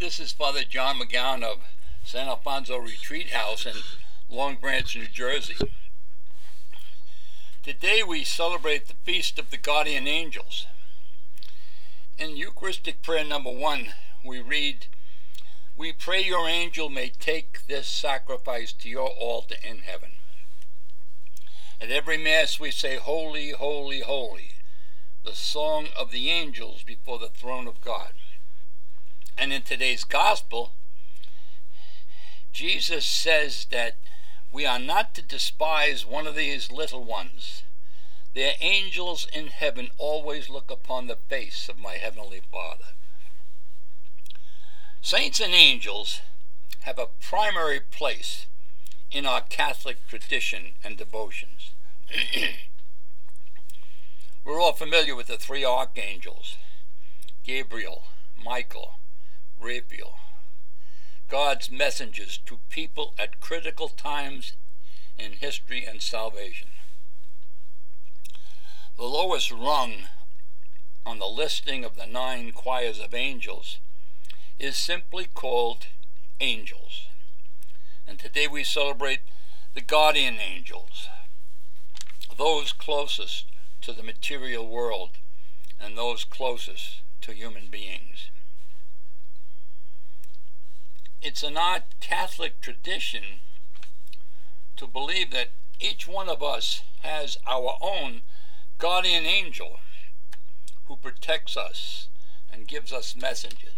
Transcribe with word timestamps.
This 0.00 0.18
is 0.18 0.32
Father 0.32 0.64
John 0.64 0.98
McGowan 0.98 1.42
of 1.42 1.58
San 2.02 2.26
Alfonso 2.26 2.78
Retreat 2.78 3.32
House 3.32 3.66
in 3.66 3.74
Long 4.30 4.56
Branch, 4.56 4.96
New 4.96 5.06
Jersey. 5.06 5.56
Today 7.62 8.02
we 8.02 8.24
celebrate 8.24 8.88
the 8.88 8.94
Feast 9.04 9.38
of 9.38 9.50
the 9.50 9.58
Guardian 9.58 10.08
Angels. 10.08 10.66
In 12.16 12.34
Eucharistic 12.34 13.02
prayer 13.02 13.26
number 13.26 13.50
one, 13.50 13.88
we 14.24 14.40
read, 14.40 14.86
We 15.76 15.92
pray 15.92 16.24
your 16.24 16.48
angel 16.48 16.88
may 16.88 17.10
take 17.10 17.66
this 17.66 17.86
sacrifice 17.86 18.72
to 18.72 18.88
your 18.88 19.10
altar 19.10 19.56
in 19.62 19.80
heaven. 19.80 20.12
At 21.78 21.90
every 21.90 22.16
Mass 22.16 22.58
we 22.58 22.70
say, 22.70 22.96
Holy, 22.96 23.50
holy, 23.50 24.00
holy, 24.00 24.52
the 25.26 25.34
song 25.34 25.88
of 25.94 26.10
the 26.10 26.30
angels 26.30 26.82
before 26.82 27.18
the 27.18 27.28
throne 27.28 27.68
of 27.68 27.82
God. 27.82 28.12
And 29.40 29.54
in 29.54 29.62
today's 29.62 30.04
Gospel, 30.04 30.72
Jesus 32.52 33.06
says 33.06 33.68
that 33.70 33.96
we 34.52 34.66
are 34.66 34.78
not 34.78 35.14
to 35.14 35.22
despise 35.22 36.04
one 36.04 36.26
of 36.26 36.34
these 36.34 36.70
little 36.70 37.02
ones. 37.02 37.62
Their 38.34 38.52
angels 38.60 39.26
in 39.32 39.46
heaven 39.46 39.88
always 39.96 40.50
look 40.50 40.70
upon 40.70 41.06
the 41.06 41.16
face 41.16 41.70
of 41.70 41.78
my 41.78 41.94
heavenly 41.94 42.42
Father. 42.52 42.92
Saints 45.00 45.40
and 45.40 45.54
angels 45.54 46.20
have 46.80 46.98
a 46.98 47.08
primary 47.18 47.80
place 47.80 48.44
in 49.10 49.24
our 49.24 49.40
Catholic 49.40 50.06
tradition 50.06 50.74
and 50.84 50.98
devotions. 50.98 51.70
We're 54.44 54.60
all 54.60 54.74
familiar 54.74 55.16
with 55.16 55.28
the 55.28 55.38
three 55.38 55.64
archangels 55.64 56.58
Gabriel, 57.42 58.02
Michael, 58.36 58.99
Raphael. 59.60 60.14
God's 61.28 61.70
messengers 61.70 62.38
to 62.46 62.60
people 62.70 63.14
at 63.18 63.40
critical 63.40 63.88
times 63.88 64.54
in 65.18 65.32
history 65.32 65.84
and 65.84 66.00
salvation. 66.00 66.68
The 68.96 69.04
lowest 69.04 69.50
rung 69.50 70.08
on 71.04 71.18
the 71.18 71.28
listing 71.28 71.84
of 71.84 71.96
the 71.96 72.06
nine 72.06 72.52
choirs 72.52 72.98
of 72.98 73.14
angels 73.14 73.78
is 74.58 74.76
simply 74.76 75.26
called 75.26 75.86
angels. 76.40 77.06
And 78.06 78.18
today 78.18 78.48
we 78.48 78.64
celebrate 78.64 79.20
the 79.74 79.80
guardian 79.80 80.38
angels, 80.40 81.06
those 82.36 82.72
closest 82.72 83.44
to 83.82 83.92
the 83.92 84.02
material 84.02 84.66
world 84.66 85.10
and 85.78 85.96
those 85.96 86.24
closest 86.24 87.02
to 87.20 87.32
human 87.32 87.68
beings 87.68 88.30
it's 91.22 91.42
in 91.42 91.56
our 91.56 91.80
Catholic 92.00 92.60
tradition 92.60 93.40
to 94.76 94.86
believe 94.86 95.30
that 95.32 95.50
each 95.78 96.08
one 96.08 96.28
of 96.28 96.42
us 96.42 96.82
has 97.02 97.36
our 97.46 97.76
own 97.80 98.22
guardian 98.78 99.26
angel 99.26 99.80
who 100.86 100.96
protects 100.96 101.56
us 101.56 102.08
and 102.52 102.66
gives 102.66 102.92
us 102.92 103.14
messages. 103.14 103.74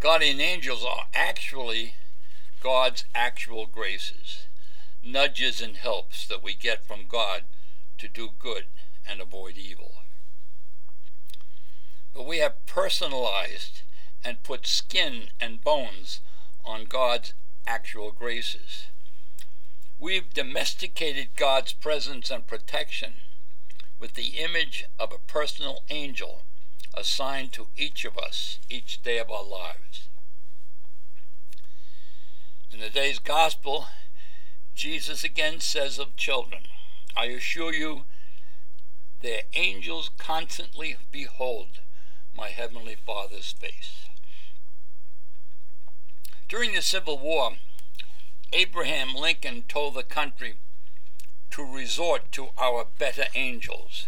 Guardian 0.00 0.40
angels 0.40 0.84
are 0.84 1.04
actually 1.14 1.94
God's 2.60 3.04
actual 3.14 3.66
graces, 3.66 4.46
nudges 5.02 5.60
and 5.60 5.76
helps 5.76 6.26
that 6.26 6.42
we 6.42 6.54
get 6.54 6.84
from 6.84 7.06
God 7.06 7.44
to 7.98 8.08
do 8.08 8.30
good 8.38 8.64
and 9.06 9.20
avoid 9.20 9.56
evil. 9.56 9.96
But 12.14 12.26
we 12.26 12.38
have 12.38 12.66
personalized 12.66 13.82
and 14.24 14.42
put 14.42 14.66
skin 14.66 15.30
and 15.40 15.62
bones 15.62 16.20
on 16.64 16.84
God's 16.84 17.34
actual 17.66 18.12
graces. 18.12 18.86
We've 19.98 20.32
domesticated 20.32 21.28
God's 21.36 21.72
presence 21.72 22.30
and 22.30 22.46
protection 22.46 23.14
with 24.00 24.14
the 24.14 24.38
image 24.38 24.84
of 24.98 25.12
a 25.12 25.32
personal 25.32 25.82
angel 25.90 26.42
assigned 26.94 27.52
to 27.52 27.68
each 27.76 28.04
of 28.04 28.18
us 28.18 28.58
each 28.68 29.00
day 29.02 29.18
of 29.18 29.30
our 29.30 29.44
lives. 29.44 30.08
In 32.72 32.80
the 32.80 32.90
day's 32.90 33.18
gospel, 33.18 33.86
Jesus 34.74 35.22
again 35.22 35.60
says 35.60 35.98
of 35.98 36.16
children, 36.16 36.62
I 37.14 37.26
assure 37.26 37.72
you, 37.72 38.04
their 39.20 39.42
angels 39.54 40.10
constantly 40.18 40.96
behold 41.10 41.80
my 42.36 42.48
heavenly 42.48 42.94
Father's 42.94 43.52
face. 43.52 44.06
During 46.48 46.74
the 46.74 46.82
Civil 46.82 47.18
War, 47.18 47.52
Abraham 48.52 49.14
Lincoln 49.14 49.64
told 49.68 49.94
the 49.94 50.02
country 50.02 50.56
to 51.50 51.64
resort 51.64 52.30
to 52.32 52.48
our 52.58 52.86
better 52.98 53.24
angels. 53.34 54.06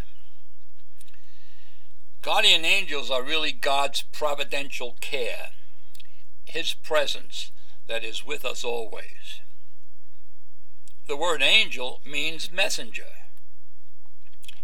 Guardian 2.22 2.64
angels 2.64 3.10
are 3.10 3.22
really 3.22 3.52
God's 3.52 4.02
providential 4.02 4.96
care, 5.00 5.48
His 6.46 6.74
presence 6.74 7.52
that 7.86 8.04
is 8.04 8.24
with 8.24 8.44
us 8.44 8.64
always. 8.64 9.41
The 11.06 11.16
word 11.16 11.42
angel 11.42 12.00
means 12.04 12.50
messenger. 12.50 13.12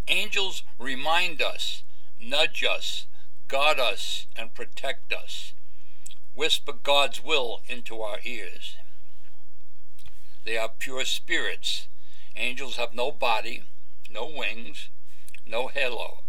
Angels 0.09 0.63
remind 0.79 1.43
us, 1.43 1.83
nudge 2.19 2.65
us, 2.65 3.07
guard 3.51 3.81
us, 3.81 4.27
and 4.37 4.55
protect 4.55 5.13
us 5.13 5.55
whisper 6.37 6.73
God's 6.73 7.23
will 7.23 7.61
into 7.67 8.01
our 8.01 8.19
ears. 8.25 8.77
They 10.45 10.57
are 10.57 10.71
pure 10.79 11.05
spirits. 11.05 11.89
Angels 12.37 12.77
have 12.77 12.95
no 12.95 13.11
body, 13.11 13.65
no 14.09 14.27
wings, 14.27 14.89
no 15.45 15.67
halo. 15.67 16.21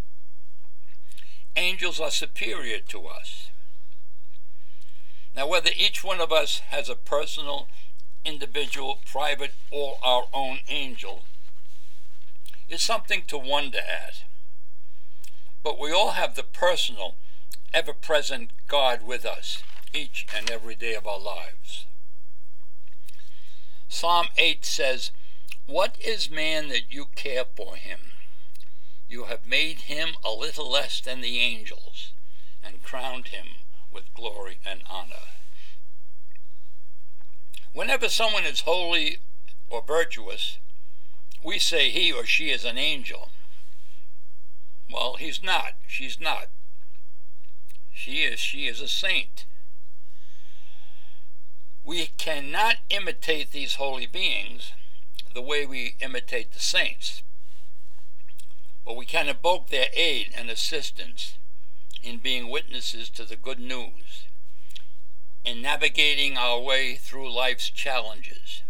Angels 1.56 2.00
are 2.00 2.10
superior 2.10 2.80
to 2.80 3.06
us. 3.06 3.52
Now, 5.36 5.48
whether 5.48 5.70
each 5.78 6.04
one 6.04 6.20
of 6.20 6.32
us 6.32 6.60
has 6.72 6.90
a 6.90 6.96
personal, 6.96 7.68
individual, 8.26 9.00
private, 9.06 9.54
or 9.70 9.98
our 10.04 10.24
own 10.34 10.60
angel 10.68 11.24
is 12.68 12.82
something 12.82 13.24
to 13.28 13.38
wonder 13.38 13.80
at. 13.80 14.24
But 15.64 15.80
we 15.80 15.92
all 15.92 16.12
have 16.12 16.36
the 16.36 16.44
personal, 16.44 17.16
ever 17.74 17.94
present 17.94 18.52
God 18.68 19.04
with 19.04 19.26
us 19.26 19.64
each 19.94 20.26
and 20.36 20.50
every 20.50 20.76
day 20.76 20.96
of 20.96 21.06
our 21.06 21.20
lives. 21.20 21.86
Psalm 23.88 24.28
8 24.38 24.66
says, 24.66 25.12
What 25.68 25.98
is 26.00 26.32
man 26.32 26.70
that 26.70 26.92
you 26.92 27.08
care 27.16 27.46
for 27.56 27.76
him? 27.76 28.00
You 29.08 29.26
have 29.26 29.46
made 29.46 29.82
him 29.82 30.16
a 30.24 30.32
little 30.32 30.72
less 30.72 31.02
than 31.02 31.22
the 31.22 31.40
angels 31.40 32.14
and 32.64 32.82
crowned 32.82 33.28
him 33.28 33.48
with 33.92 34.14
glory 34.14 34.60
and 34.66 34.82
honor. 34.90 35.28
Whenever 37.74 38.10
someone 38.10 38.46
is 38.46 38.62
holy 38.62 39.20
or 39.70 39.84
virtuous, 39.86 40.58
we 41.44 41.60
say 41.60 41.90
he 41.90 42.12
or 42.12 42.26
she 42.26 42.50
is 42.50 42.64
an 42.64 42.78
angel. 42.78 43.30
Well, 44.90 45.16
he's 45.20 45.44
not. 45.44 45.74
She's 45.88 46.20
not. 46.20 46.48
She 47.94 48.24
is. 48.24 48.40
She 48.40 48.68
is 48.68 48.82
a 48.82 48.88
saint. 48.88 49.46
We 51.84 52.08
cannot 52.18 52.78
imitate 52.90 53.52
these 53.52 53.76
holy 53.76 54.06
beings 54.06 54.74
the 55.34 55.42
way 55.42 55.66
we 55.66 55.96
imitate 56.00 56.52
the 56.52 56.60
saints, 56.60 57.24
but 58.86 58.96
we 58.96 59.06
can 59.06 59.28
invoke 59.28 59.70
their 59.70 59.88
aid 59.94 60.32
and 60.36 60.50
assistance 60.50 61.38
in 62.04 62.18
being 62.18 62.50
witnesses 62.50 63.10
to 63.12 63.24
the 63.24 63.36
good 63.36 63.60
news, 63.60 64.26
in 65.44 65.62
navigating 65.62 66.38
our 66.38 66.60
way 66.60 66.96
through 66.96 67.32
life's 67.32 67.70
challenges. 67.70 68.62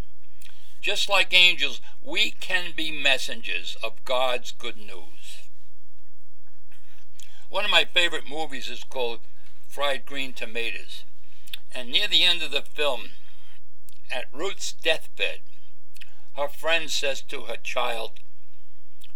Just 0.82 1.10
like 1.10 1.34
angels, 1.34 1.80
we 2.02 2.32
can 2.32 2.72
be 2.76 2.92
messengers 2.92 3.78
of 3.84 4.04
God's 4.04 4.52
good 4.52 4.78
news. 4.78 5.41
One 7.52 7.66
of 7.66 7.70
my 7.72 7.84
favorite 7.84 8.30
movies 8.30 8.70
is 8.70 8.86
called 8.86 9.20
Fried 9.68 10.06
Green 10.06 10.32
Tomatoes. 10.32 11.04
And 11.74 11.90
near 11.90 12.08
the 12.08 12.24
end 12.24 12.42
of 12.42 12.52
the 12.52 12.62
film, 12.62 13.10
at 14.10 14.28
Ruth's 14.32 14.72
deathbed, 14.72 15.42
her 16.38 16.48
friend 16.48 16.90
says 16.90 17.22
to 17.24 17.42
her 17.44 17.58
child, 17.58 18.12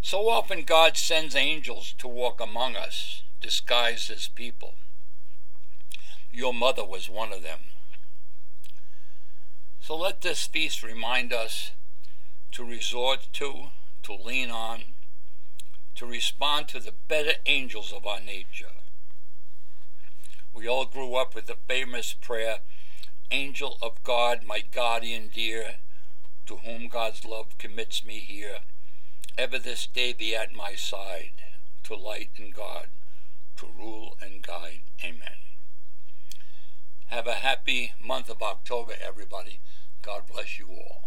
So 0.02 0.28
often 0.28 0.64
God 0.64 0.98
sends 0.98 1.34
angels 1.34 1.96
to 1.98 2.10
walk 2.10 2.42
among 2.42 2.76
us, 2.76 3.24
disguised 3.40 4.12
as 4.12 4.28
people. 4.28 4.74
Your 6.30 6.54
mother 6.54 6.84
was 6.84 7.10
one 7.10 7.32
of 7.32 7.42
them. 7.42 7.60
So 9.80 9.96
let 9.96 10.20
this 10.20 10.46
feast 10.46 10.84
remind 10.84 11.32
us 11.32 11.72
to 12.52 12.66
resort 12.66 13.30
to, 13.32 13.68
to 14.04 14.14
lean 14.14 14.52
on, 14.52 14.95
to 15.96 16.06
respond 16.06 16.68
to 16.68 16.80
the 16.80 16.94
better 17.08 17.34
angels 17.46 17.94
of 17.94 18.06
our 18.06 18.20
nature. 18.20 18.72
We 20.54 20.68
all 20.68 20.86
grew 20.86 21.16
up 21.16 21.34
with 21.34 21.48
the 21.48 21.58
famous 21.68 22.14
prayer, 22.14 22.60
Angel 23.32 23.78
of 23.82 24.04
God, 24.04 24.44
my 24.46 24.62
guardian 24.62 25.30
dear, 25.34 25.76
to 26.46 26.58
whom 26.58 26.88
God's 26.88 27.26
love 27.26 27.58
commits 27.58 28.06
me 28.06 28.20
here, 28.20 28.60
ever 29.38 29.58
this 29.58 29.88
day 29.88 30.14
be 30.14 30.36
at 30.36 30.54
my 30.54 30.76
side, 30.76 31.44
to 31.84 31.96
light 31.96 32.30
and 32.38 32.54
guard, 32.54 32.88
to 33.58 33.68
rule 33.78 34.18
and 34.22 34.42
guide. 34.42 34.82
Amen. 35.04 35.38
Have 37.08 37.28
a 37.28 37.36
happy 37.36 37.94
month 38.04 38.30
of 38.30 38.42
October, 38.42 38.94
everybody. 39.02 39.60
God 40.02 40.24
bless 40.32 40.60
you 40.60 40.70
all. 40.70 41.04